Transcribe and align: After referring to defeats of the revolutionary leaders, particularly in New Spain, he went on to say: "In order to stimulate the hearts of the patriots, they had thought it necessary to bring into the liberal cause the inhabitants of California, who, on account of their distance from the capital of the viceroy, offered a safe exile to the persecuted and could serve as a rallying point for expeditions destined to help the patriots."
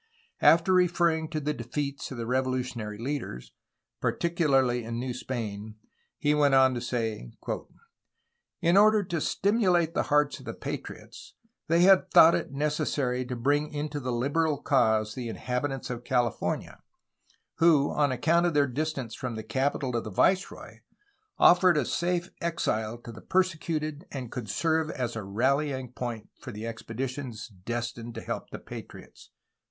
After 0.41 0.73
referring 0.73 1.29
to 1.29 1.39
defeats 1.39 2.09
of 2.09 2.17
the 2.17 2.25
revolutionary 2.25 2.97
leaders, 2.97 3.51
particularly 4.01 4.83
in 4.83 4.97
New 4.97 5.13
Spain, 5.13 5.75
he 6.17 6.33
went 6.33 6.55
on 6.55 6.73
to 6.73 6.81
say: 6.81 7.29
"In 8.61 8.77
order 8.77 9.03
to 9.03 9.21
stimulate 9.21 9.93
the 9.93 10.01
hearts 10.09 10.39
of 10.39 10.45
the 10.45 10.55
patriots, 10.55 11.35
they 11.67 11.81
had 11.81 12.09
thought 12.09 12.33
it 12.33 12.51
necessary 12.51 13.23
to 13.25 13.35
bring 13.35 13.71
into 13.71 13.99
the 13.99 14.11
liberal 14.11 14.59
cause 14.63 15.13
the 15.13 15.29
inhabitants 15.29 15.91
of 15.91 16.03
California, 16.03 16.81
who, 17.59 17.91
on 17.91 18.11
account 18.11 18.47
of 18.47 18.55
their 18.55 18.65
distance 18.65 19.13
from 19.13 19.35
the 19.35 19.43
capital 19.43 19.95
of 19.95 20.03
the 20.03 20.09
viceroy, 20.09 20.79
offered 21.37 21.77
a 21.77 21.85
safe 21.85 22.31
exile 22.41 22.97
to 22.97 23.11
the 23.11 23.21
persecuted 23.21 24.07
and 24.09 24.31
could 24.31 24.49
serve 24.49 24.89
as 24.89 25.15
a 25.15 25.21
rallying 25.23 25.91
point 25.91 26.27
for 26.39 26.49
expeditions 26.57 27.47
destined 27.65 28.15
to 28.15 28.21
help 28.21 28.49
the 28.49 28.57
patriots." 28.57 29.29